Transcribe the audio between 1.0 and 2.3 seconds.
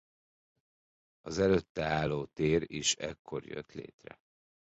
Az előtte álló